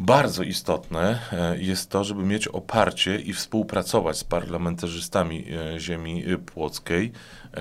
bardzo 0.00 0.42
istotne 0.42 1.18
e, 1.32 1.58
jest 1.58 1.90
to, 1.90 2.04
żeby 2.04 2.22
mieć 2.22 2.48
oparcie 2.48 3.16
i 3.16 3.32
współpracować 3.32 4.18
z 4.18 4.24
parlamentarzystami 4.24 5.46
e, 5.74 5.80
ziemi 5.80 6.24
płockiej, 6.46 7.12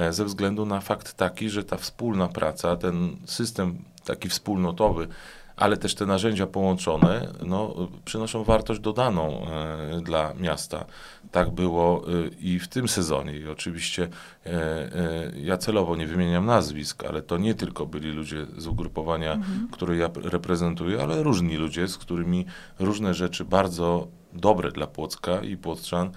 ze 0.10 0.26
względu 0.26 0.66
na 0.66 0.80
fakt 0.82 1.14
taki, 1.14 1.50
że 1.50 1.64
ta 1.64 1.78
wspólna 1.78 2.28
praca, 2.28 2.76
ten 2.76 3.18
system 3.26 3.84
taki 4.06 4.30
wspólnotowy, 4.30 5.08
ale 5.56 5.78
też 5.78 5.96
te 5.96 6.06
narzędzia 6.06 6.48
połączone 6.48 7.28
no, 7.46 7.76
przynoszą 8.06 8.44
wartość 8.44 8.80
dodaną 8.80 9.48
e, 9.48 10.02
dla 10.02 10.34
miasta. 10.34 10.86
Tak 11.32 11.50
było 11.50 12.04
e, 12.08 12.28
i 12.40 12.60
w 12.60 12.68
tym 12.68 12.88
sezonie. 12.88 13.38
I 13.38 13.48
oczywiście 13.48 14.10
e, 14.46 15.32
ja 15.36 15.58
celowo 15.58 15.96
nie 15.96 16.08
wymieniam 16.08 16.46
nazwisk, 16.46 17.04
ale 17.04 17.22
to 17.22 17.38
nie 17.38 17.54
tylko 17.54 17.86
byli 17.86 18.12
ludzie 18.12 18.46
z 18.58 18.68
ugrupowania, 18.68 19.34
mhm. 19.34 19.68
które 19.72 19.98
ja 19.98 20.10
reprezentuję, 20.16 21.04
ale 21.04 21.24
różni 21.24 21.58
ludzie, 21.58 21.88
z 21.88 21.98
którymi 21.98 22.46
różne 22.80 23.14
rzeczy 23.14 23.46
bardzo 23.46 24.08
dobre 24.34 24.72
dla 24.72 24.88
Płocka 24.88 25.42
i 25.42 25.58
Płockczan 25.58 26.12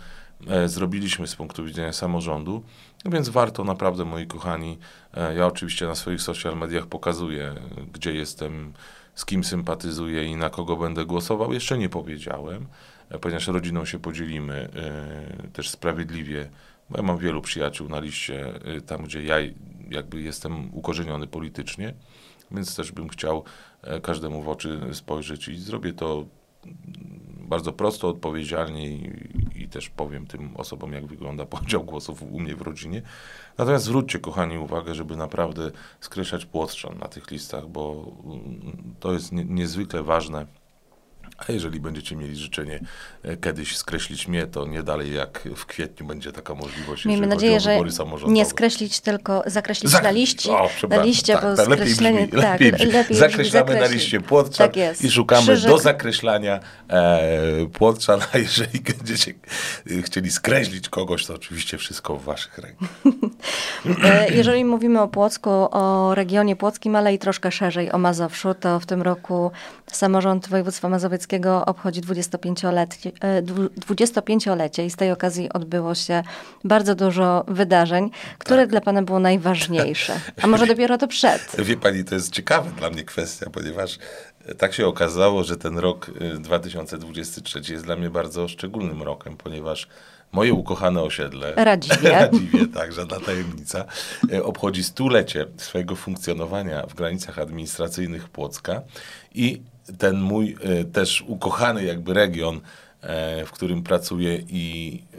e, 0.49 0.69
zrobiliśmy 0.69 1.27
z 1.27 1.37
punktu 1.37 1.65
widzenia 1.65 1.93
samorządu. 1.93 2.63
Więc 3.05 3.29
warto 3.29 3.65
naprawdę, 3.65 4.05
moi 4.05 4.27
kochani, 4.27 4.79
e, 5.15 5.35
ja 5.35 5.47
oczywiście 5.47 5.87
na 5.87 5.95
swoich 5.95 6.23
social 6.23 6.57
mediach 6.57 6.87
pokazuję, 6.87 7.55
gdzie 7.93 8.15
jestem, 8.15 8.73
z 9.15 9.25
kim 9.25 9.45
sympatyzuję 9.45 10.25
i 10.25 10.37
na 10.37 10.51
kogo 10.51 10.77
będę 10.77 11.05
głosował. 11.05 11.53
Jeszcze 11.53 11.79
nie 11.79 11.89
powiedziałem, 11.89 12.67
e, 13.09 13.19
ponieważ 13.19 13.47
rodziną 13.47 13.85
się 13.85 13.99
podzielimy 13.99 14.69
e, 14.75 15.49
też 15.49 15.71
sprawiedliwie, 15.71 16.51
bo 16.91 16.97
ja 16.97 17.03
mam 17.03 17.19
wielu 17.19 17.43
przyjaciół 17.43 17.89
na 17.89 18.01
liście, 18.01 18.53
tam 18.87 19.05
gdzie 19.05 19.25
ja 19.25 19.37
jakby 19.91 20.21
jestem 20.21 20.75
ukorzeniony 20.75 21.27
politycznie, 21.27 21.95
więc 22.51 22.77
też 22.77 22.93
bym 22.93 23.09
chciał 23.09 23.45
każdemu 24.03 24.43
w 24.43 24.49
oczy 24.49 24.81
spojrzeć 24.93 25.49
i 25.49 25.57
zrobię 25.57 25.93
to 25.93 26.25
bardzo 27.49 27.73
prosto, 27.73 28.09
odpowiedzialnie 28.09 28.89
i, 28.89 29.63
i, 29.63 29.69
też 29.69 29.91
powiem 29.91 30.27
tym 30.27 30.57
osobom, 30.57 30.93
jak 30.93 31.07
wygląda 31.07 31.47
podział 31.57 31.85
głosów 31.85 32.23
u 32.23 32.41
mnie 32.41 32.57
w 32.57 32.63
rodzinie. 32.63 33.03
Natomiast 33.59 33.85
zwróćcie, 33.85 34.19
kochani, 34.19 34.59
uwagę, 34.59 34.95
żeby 34.95 35.17
naprawdę 35.17 35.71
skreślać 36.01 36.47
płotrzan 36.47 36.99
na 36.99 37.09
tych 37.09 37.31
listach, 37.31 37.69
bo 37.69 38.13
mm, 38.25 38.95
to 39.01 39.13
jest 39.13 39.33
nie, 39.33 39.45
niezwykle 39.45 40.03
ważne 40.03 40.47
a 41.49 41.53
jeżeli 41.53 41.81
będziecie 41.81 42.17
mieli 42.17 42.37
życzenie 42.37 42.81
e, 43.23 43.37
kiedyś 43.37 43.77
skreślić 43.77 44.29
mnie, 44.29 44.47
to 44.47 44.67
nie 44.67 44.83
dalej 44.83 45.15
jak 45.15 45.49
w 45.57 45.67
kwietniu 45.67 46.07
będzie 46.07 46.33
taka 46.33 46.55
możliwość. 46.55 47.05
Miejmy 47.05 47.27
nadzieję, 47.27 47.61
że 47.61 47.81
nie 48.27 48.45
skreślić, 48.45 49.01
tylko 49.01 49.43
zakreślić 49.47 49.91
Zak 49.91 50.03
na 50.03 50.11
liście, 50.11 50.53
o, 50.53 50.71
na 50.89 51.03
liście, 51.03 51.35
tak, 51.35 51.43
bo 51.43 51.57
tak, 51.57 51.67
skreślenie... 51.67 52.21
Lepiej 52.21 52.33
brzmi, 52.33 52.43
tak, 52.43 52.61
lepiej 52.61 52.73
brzmi. 52.73 52.93
lepiej 52.93 53.17
Zakreślamy 53.17 53.81
na 53.81 53.87
liście 53.87 54.21
Płotczan 54.21 54.71
tak 54.71 55.03
i 55.05 55.11
szukamy 55.11 55.43
Krzyżyk. 55.43 55.71
do 55.71 55.79
zakreślania 55.79 56.61
e, 56.89 57.31
Płotczan, 57.73 58.21
a 58.33 58.39
jeżeli 58.39 58.81
będziecie 58.99 59.35
e, 59.99 60.03
chcieli 60.03 60.31
skreślić 60.31 60.89
kogoś, 60.89 61.27
to 61.27 61.35
oczywiście 61.35 61.79
wszystko 61.79 62.17
w 62.17 62.25
waszych 62.25 62.59
rękach. 62.59 62.89
E, 64.05 64.35
jeżeli 64.35 64.65
mówimy 64.65 65.01
o 65.01 65.09
Płocku, 65.09 65.51
o 65.51 66.15
regionie 66.15 66.57
płockim, 66.57 66.97
ale 66.97 67.15
i 67.15 67.19
troszkę 67.19 67.53
szerzej 67.53 67.93
o 67.93 67.99
Mazowszu, 67.99 68.55
to 68.55 68.81
w 68.81 68.87
tym 68.87 69.03
roku 69.03 69.51
samorząd 69.93 70.49
województwa 70.49 70.89
mazowieckiego 70.89 71.14
Obchodzi 71.67 72.01
25-lecie, 72.01 73.13
25-lecie 73.89 74.87
i 74.87 74.91
z 74.91 74.97
tej 74.97 75.13
okazji 75.13 75.53
odbyło 75.53 75.95
się 75.95 76.23
bardzo 76.65 76.95
dużo 76.95 77.45
wydarzeń, 77.49 78.11
które 78.39 78.63
tak. 78.63 78.71
dla 78.71 78.81
Pana 78.81 79.03
było 79.03 79.19
najważniejsze. 79.19 80.21
A 80.43 80.47
może 80.47 80.67
dopiero 80.67 80.99
to 80.99 81.09
przed? 81.09 81.57
Wie 81.67 81.77
Pani, 81.77 82.05
to 82.05 82.15
jest 82.15 82.33
ciekawa 82.33 82.71
dla 82.71 82.91
mnie 82.91 83.05
kwestia, 83.05 83.51
ponieważ 83.51 83.99
tak 84.59 84.75
się 84.75 84.87
okazało, 84.87 85.45
że 85.45 85.57
ten 85.57 85.79
rok 85.79 86.11
2023 86.39 87.59
y, 87.59 87.73
jest 87.73 87.85
dla 87.85 87.97
mnie 87.97 88.11
bardzo 88.11 88.49
szczególnym 88.49 89.03
rokiem, 89.03 89.37
ponieważ 89.37 89.89
moje 90.33 90.55
ukochane 90.55 91.03
osiedle, 91.03 91.55
Radziwie, 91.65 92.11
Radziwie 92.21 92.67
tak, 92.67 92.93
żadna 92.93 93.21
tajemnica, 93.21 93.85
obchodzi 94.43 94.85
stulecie 94.85 95.47
swojego 95.57 95.97
funkcjonowania 95.97 96.87
w 96.87 96.95
granicach 96.95 97.39
administracyjnych 97.39 98.29
Płocka 98.29 98.83
i 99.35 99.63
ten 99.99 100.21
mój 100.21 100.57
e, 100.61 100.85
też 100.85 101.25
ukochany 101.27 101.85
jakby 101.85 102.15
region, 102.15 102.61
e, 103.01 103.47
w 103.47 103.51
którym 103.51 103.83
pracuję 103.83 104.43
i, 104.49 105.03
e, 105.15 105.19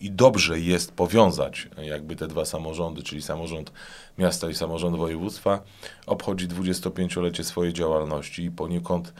i 0.00 0.10
dobrze 0.10 0.60
jest 0.60 0.92
powiązać 0.92 1.68
jakby 1.82 2.16
te 2.16 2.28
dwa 2.28 2.44
samorządy, 2.44 3.02
czyli 3.02 3.22
samorząd 3.22 3.72
miasta 4.18 4.50
i 4.50 4.54
samorząd 4.54 4.96
województwa, 4.96 5.62
obchodzi 6.06 6.48
25-lecie 6.48 7.44
swojej 7.44 7.72
działalności 7.72 8.44
i 8.44 8.50
poniekąd 8.50 9.14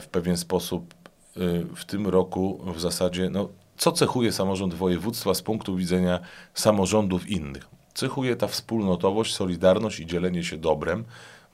w 0.00 0.06
pewien 0.06 0.36
sposób 0.36 0.94
w 1.76 1.84
tym 1.86 2.06
roku 2.06 2.60
w 2.74 2.80
zasadzie, 2.80 3.30
no, 3.30 3.48
co 3.76 3.92
cechuje 3.92 4.32
samorząd 4.32 4.74
województwa 4.74 5.34
z 5.34 5.42
punktu 5.42 5.76
widzenia 5.76 6.20
samorządów 6.54 7.30
innych? 7.30 7.66
Cechuje 7.94 8.36
ta 8.36 8.46
wspólnotowość, 8.46 9.34
solidarność 9.34 10.00
i 10.00 10.06
dzielenie 10.06 10.44
się 10.44 10.56
dobrem, 10.56 11.04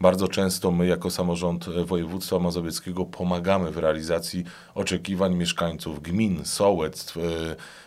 bardzo 0.01 0.29
często 0.29 0.71
my, 0.71 0.87
jako 0.87 1.11
samorząd 1.11 1.67
województwa 1.69 2.39
mazowieckiego, 2.39 3.05
pomagamy 3.05 3.71
w 3.71 3.79
realizacji 3.79 4.45
oczekiwań 4.75 5.35
mieszkańców 5.35 6.03
gmin, 6.03 6.45
sołectw, 6.45 7.17
e, 7.17 7.21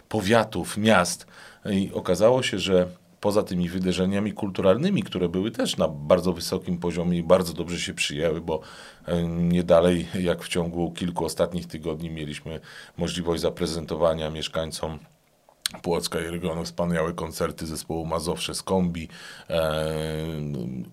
powiatów, 0.09 0.77
miast. 0.77 1.27
I 1.65 1.91
okazało 1.93 2.43
się, 2.43 2.59
że 2.59 2.87
poza 3.23 3.43
tymi 3.43 3.69
wydarzeniami 3.69 4.33
kulturalnymi, 4.33 5.03
które 5.03 5.29
były 5.29 5.51
też 5.51 5.77
na 5.77 5.87
bardzo 5.87 6.33
wysokim 6.33 6.77
poziomie 6.77 7.17
i 7.17 7.23
bardzo 7.23 7.53
dobrze 7.53 7.79
się 7.79 7.93
przyjęły, 7.93 8.41
bo 8.41 8.61
e, 9.05 9.23
nie 9.23 9.63
dalej 9.63 10.07
jak 10.19 10.43
w 10.43 10.47
ciągu 10.47 10.91
kilku 10.91 11.25
ostatnich 11.25 11.67
tygodni 11.67 12.09
mieliśmy 12.09 12.59
możliwość 12.97 13.41
zaprezentowania 13.41 14.29
mieszkańcom 14.29 14.99
Płocka 15.81 16.19
i 16.19 16.23
regionu 16.23 16.63
wspaniałe 16.63 17.13
koncerty 17.13 17.65
zespołu 17.65 18.05
Mazowsze 18.05 18.55
z 18.55 18.63
Kombi, 18.63 19.07
e, 19.49 19.85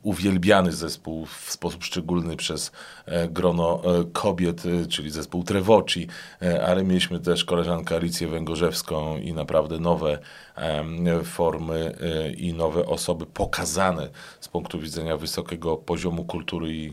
uwielbiany 0.02 0.72
zespół 0.72 1.26
w 1.26 1.52
sposób 1.52 1.84
szczególny 1.84 2.37
przez 2.37 2.72
e, 3.06 3.28
grono 3.28 3.82
e, 3.84 4.04
kobiet, 4.12 4.62
e, 4.66 4.87
czyli 4.87 5.10
zespół 5.10 5.44
Trevoci, 5.44 6.06
e, 6.42 6.66
ale 6.66 6.84
mieliśmy 6.84 7.20
też 7.20 7.44
koleżankę 7.44 7.96
Alicję 7.96 8.28
Węgorzewską 8.28 9.16
i 9.16 9.32
naprawdę 9.32 9.78
nowe 9.78 10.18
e, 10.56 11.25
formy 11.25 11.96
i 12.37 12.52
nowe 12.52 12.87
osoby 12.87 13.26
pokazane 13.26 14.08
z 14.40 14.49
punktu 14.49 14.80
widzenia 14.80 15.16
wysokiego 15.16 15.76
poziomu 15.76 16.25
kultury 16.25 16.76
i 16.76 16.92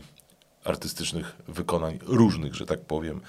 artystycznych 0.68 1.36
wykonań 1.48 1.98
różnych, 2.06 2.54
że 2.54 2.66
tak 2.66 2.80
powiem, 2.80 3.20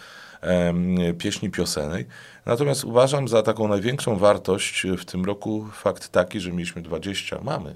pieśni 1.17 1.49
piosenek. 1.49 2.07
Natomiast 2.45 2.83
uważam 2.83 3.27
za 3.27 3.41
taką 3.41 3.67
największą 3.67 4.17
wartość 4.17 4.83
w 4.97 5.05
tym 5.05 5.25
roku 5.25 5.65
fakt 5.73 6.09
taki, 6.09 6.39
że 6.39 6.51
mieliśmy 6.51 6.81
20, 6.81 7.39
mamy 7.43 7.75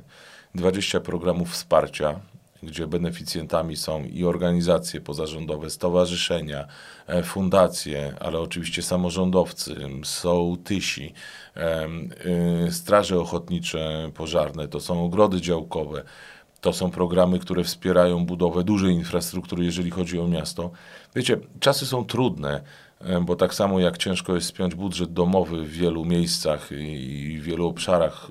20 0.55 0.99
programów 0.99 1.51
wsparcia, 1.51 2.19
gdzie 2.63 2.87
beneficjentami 2.87 3.77
są 3.77 4.03
i 4.03 4.25
organizacje 4.25 5.01
pozarządowe, 5.01 5.69
stowarzyszenia, 5.69 6.67
e, 7.07 7.23
fundacje, 7.23 8.15
ale 8.19 8.39
oczywiście 8.39 8.81
samorządowcy, 8.81 9.75
sołtysi, 10.03 11.13
y, 12.67 12.71
straże 12.71 13.19
ochotnicze 13.19 14.11
pożarne, 14.13 14.67
to 14.67 14.79
są 14.79 15.05
ogrody 15.05 15.41
działkowe, 15.41 16.03
to 16.63 16.73
są 16.73 16.91
programy, 16.91 17.39
które 17.39 17.63
wspierają 17.63 18.25
budowę 18.25 18.63
dużej 18.63 18.93
infrastruktury, 18.93 19.65
jeżeli 19.65 19.91
chodzi 19.91 20.19
o 20.19 20.27
miasto. 20.27 20.71
Wiecie, 21.15 21.37
czasy 21.59 21.85
są 21.85 22.05
trudne, 22.05 22.61
e, 23.01 23.21
bo 23.21 23.35
tak 23.35 23.53
samo 23.53 23.79
jak 23.79 23.97
ciężko 23.97 24.35
jest 24.35 24.47
spiąć 24.47 24.75
budżet 24.75 25.13
domowy 25.13 25.63
w 25.63 25.71
wielu 25.71 26.05
miejscach 26.05 26.69
i 26.71 27.37
w 27.41 27.43
wielu 27.43 27.67
obszarach, 27.67 28.27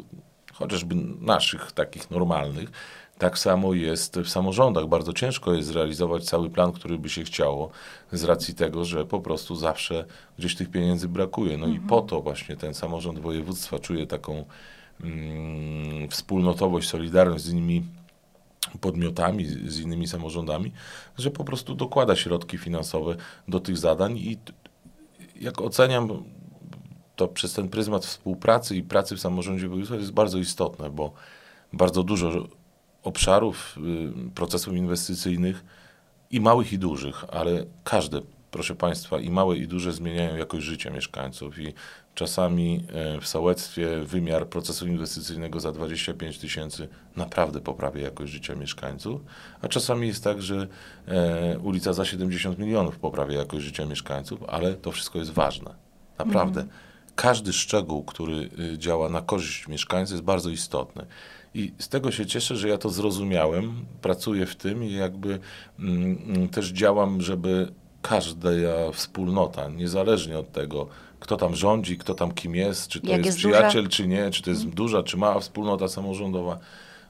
chociażby 0.53 0.95
naszych, 1.21 1.73
takich 1.73 2.11
normalnych, 2.11 2.71
tak 3.19 3.39
samo 3.39 3.75
jest 3.75 4.19
w 4.21 4.29
samorządach. 4.29 4.87
Bardzo 4.87 5.13
ciężko 5.13 5.53
jest 5.53 5.69
zrealizować 5.69 6.25
cały 6.25 6.51
plan, 6.51 6.73
który 6.73 6.99
by 6.99 7.09
się 7.09 7.25
chciało, 7.25 7.71
z 8.13 8.25
racji 8.25 8.55
tego, 8.55 8.85
że 8.85 9.05
po 9.05 9.21
prostu 9.21 9.57
zawsze 9.57 10.05
gdzieś 10.39 10.57
tych 10.57 10.71
pieniędzy 10.71 11.09
brakuje. 11.09 11.59
No 11.59 11.67
mhm. 11.67 11.85
i 11.85 11.89
po 11.89 12.01
to 12.01 12.21
właśnie 12.21 12.57
ten 12.57 12.75
samorząd 12.75 13.19
województwa 13.19 13.79
czuje 13.79 14.07
taką 14.07 14.45
mm, 15.01 16.09
wspólnotowość, 16.09 16.89
solidarność 16.89 17.45
z 17.45 17.53
innymi 17.53 17.83
podmiotami, 18.81 19.47
z 19.47 19.81
innymi 19.81 20.09
samorządami, 20.09 20.73
że 21.19 21.31
po 21.31 21.45
prostu 21.45 21.75
dokłada 21.75 22.17
środki 22.17 22.59
finansowe 22.59 23.17
do 23.49 23.61
tych 23.61 23.79
zadań 23.79 24.19
i 24.19 24.39
jak 25.41 25.61
oceniam 25.61 26.25
to 27.17 27.29
przez 27.29 27.53
ten 27.53 27.69
pryzmat 27.69 28.07
współpracy 28.07 28.77
i 28.77 28.83
pracy 28.83 29.17
w 29.17 29.21
samorządzie 29.21 29.69
województwa 29.69 29.97
jest 29.97 30.13
bardzo 30.13 30.39
istotne, 30.39 30.91
bo 30.91 31.13
bardzo 31.73 32.03
dużo 32.03 32.49
obszarów 33.03 33.79
y, 34.27 34.31
procesów 34.31 34.75
inwestycyjnych 34.75 35.65
i 36.31 36.41
małych 36.41 36.73
i 36.73 36.79
dużych, 36.79 37.25
ale 37.33 37.65
każde, 37.85 38.21
proszę 38.51 38.75
Państwa, 38.75 39.21
i 39.21 39.31
małe 39.31 39.57
i 39.57 39.69
duże 39.69 39.93
zmieniają 39.93 40.37
jakość 40.37 40.67
życia 40.67 40.91
mieszkańców 40.91 41.59
i 41.59 41.75
czasami 42.15 42.85
e, 42.93 43.21
w 43.21 43.29
sołectwie 43.29 44.01
wymiar 44.01 44.49
procesu 44.49 44.87
inwestycyjnego 44.87 45.61
za 45.61 45.73
25 45.73 46.39
tysięcy 46.39 46.89
naprawdę 47.17 47.61
poprawia 47.61 48.03
jakość 48.03 48.33
życia 48.33 48.55
mieszkańców, 48.55 49.21
a 49.63 49.69
czasami 49.69 50.07
jest 50.07 50.25
tak, 50.25 50.43
że 50.43 50.67
e, 51.09 51.59
ulica 51.59 51.93
za 51.93 52.05
70 52.05 52.59
milionów 52.59 52.99
poprawia 52.99 53.39
jakość 53.39 53.65
życia 53.65 53.87
mieszkańców, 53.87 54.41
ale 54.49 54.75
to 54.75 54.93
wszystko 54.93 55.19
jest 55.19 55.31
ważne. 55.31 55.75
Naprawdę. 56.19 56.61
Mhm. 56.61 56.79
Każdy 57.15 57.53
szczegół, 57.53 58.03
który 58.05 58.51
y, 58.75 58.79
działa 58.79 59.09
na 59.09 59.23
korzyść 59.23 59.69
mieszkańców 59.69 60.13
jest 60.13 60.25
bardzo 60.25 60.51
istotny. 60.51 61.07
I 61.55 61.73
z 61.79 61.89
tego 61.89 62.11
się 62.11 62.27
cieszę, 62.27 62.57
że 62.57 62.69
ja 62.69 62.79
to 62.79 62.89
zrozumiałem, 62.89 63.85
pracuję 64.03 64.47
w 64.47 64.57
tym 64.57 64.85
i 64.85 64.93
jakby 64.93 65.39
mm, 65.79 66.19
mm 66.27 66.49
też 66.49 66.69
działam, 66.69 67.21
żeby 67.21 67.73
każda 68.03 68.51
wspólnota, 68.93 69.69
niezależnie 69.69 70.39
od 70.39 70.53
tego, 70.53 70.89
kto 71.23 71.37
tam 71.37 71.57
rządzi, 71.57 71.99
kto 71.99 72.15
tam 72.15 72.33
kim 72.33 72.55
jest, 72.55 72.89
czy 72.89 73.01
to 73.01 73.11
jest, 73.11 73.25
jest, 73.27 73.39
przyjaciel, 73.39 73.85
duża? 73.85 73.97
czy 73.97 74.07
nie, 74.07 74.31
czy 74.31 74.43
to 74.43 74.51
jest 74.51 74.63
hmm. 74.63 74.77
duża, 74.77 75.03
czy 75.03 75.17
mała 75.17 75.41
wspólnota 75.41 75.89
samorządowa, 75.89 76.59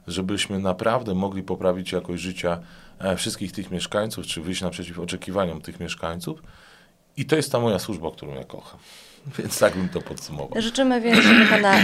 żebyśmy 0.07 0.59
naprawdę 0.59 1.15
mogli 1.15 1.43
poprawić 1.43 1.91
jakość 1.91 2.23
życia 2.23 2.59
e, 2.99 3.15
wszystkich 3.15 3.51
tych 3.51 3.71
mieszkańców, 3.71 4.25
czy 4.25 4.41
wyjść 4.41 4.61
naprzeciw 4.61 4.99
oczekiwaniom 4.99 5.61
tych 5.61 5.79
mieszkańców. 5.79 6.43
I 7.17 7.25
to 7.25 7.35
jest 7.35 7.51
ta 7.51 7.59
moja 7.59 7.79
służba, 7.79 8.11
którą 8.11 8.33
ja 8.33 8.43
kocham. 8.43 8.79
Więc 9.39 9.59
tak 9.59 9.77
bym 9.77 9.89
to 9.89 10.01
podsumował. 10.01 10.61
Życzymy 10.61 11.01
więc, 11.01 11.23
żeby 11.23 11.45
pana 11.45 11.77
y, 11.77 11.83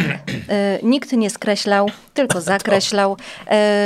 nikt 0.84 1.12
nie 1.12 1.30
skreślał, 1.30 1.90
tylko 2.14 2.42
zakreślał. 2.52 3.18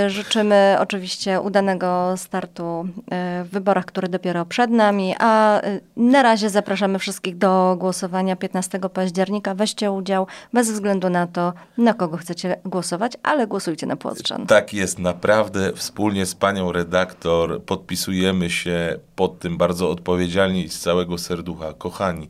Y, 0.06 0.10
życzymy 0.10 0.76
oczywiście 0.80 1.42
udanego 1.42 2.14
startu 2.18 2.88
y, 2.98 3.44
w 3.44 3.50
wyborach, 3.52 3.86
które 3.86 4.10
dopiero 4.10 4.46
przed 4.46 4.72
nami, 4.72 5.16
a 5.20 5.62
na 5.98 6.24
razie 6.24 6.50
zapraszamy 6.50 7.00
wszystkich 7.00 7.38
do 7.38 7.76
głosowania 7.80 8.36
15 8.36 8.80
października. 8.94 9.56
Weźcie 9.56 9.92
udział 9.92 10.28
bez 10.54 10.72
względu 10.72 11.10
na 11.10 11.28
to, 11.28 11.54
na 11.78 11.94
kogo 11.94 12.18
chcecie 12.18 12.58
głosować, 12.66 13.14
ale 13.24 13.48
głosujcie 13.48 13.88
na 13.88 13.96
Płotrzan. 13.96 14.48
Tak 14.48 14.74
jest, 14.74 15.00
naprawdę 15.00 15.74
wspólnie 15.76 16.26
z 16.26 16.36
panią 16.36 16.72
redaktor 16.72 17.64
podpisujemy 17.64 18.50
się 18.50 19.00
pod 19.16 19.40
tym 19.40 19.58
bardzo 19.58 19.90
odpowiedzialnie 19.90 20.64
i 20.64 20.70
z 20.70 20.80
całego 20.80 21.18
serducha. 21.34 21.74
Kochani, 21.74 22.28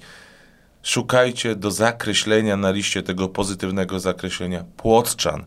Szukajcie 0.84 1.56
do 1.56 1.72
zakreślenia 1.72 2.58
na 2.58 2.72
liście 2.72 3.04
tego 3.04 3.30
pozytywnego 3.30 4.00
zakreślenia 4.00 4.64
Płockczan. 4.78 5.46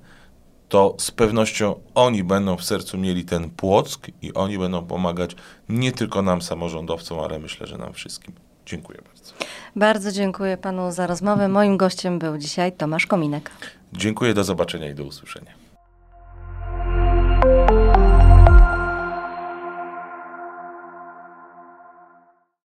To 0.69 0.95
z 0.99 1.11
pewnością 1.11 1.75
oni 1.95 2.25
będą 2.25 2.57
w 2.57 2.65
sercu 2.65 2.99
mieli 2.99 3.25
ten 3.25 3.51
Płock 3.51 4.07
i 4.23 4.35
oni 4.35 4.59
będą 4.59 4.87
pomagać 4.87 5.37
nie 5.69 5.93
tylko 5.93 6.23
nam, 6.23 6.43
samorządowcom, 6.43 7.21
ale 7.21 7.39
myślę, 7.39 7.67
że 7.67 7.79
nam 7.79 7.93
wszystkim. 7.93 8.35
Dziękuję 8.67 8.99
bardzo. 9.07 9.33
Bardzo 9.77 10.13
dziękuję 10.13 10.57
panu 10.57 10.93
za 10.93 11.07
rozmowę. 11.07 11.49
Moim 11.49 11.77
gościem 11.77 12.19
był 12.19 12.39
dzisiaj 12.39 12.73
Tomasz 12.73 13.07
Kominek. 13.07 13.51
Dziękuję, 13.93 14.35
do 14.35 14.45
zobaczenia 14.45 14.91
i 14.91 14.95
do 14.95 15.05
usłyszenia. 15.05 15.66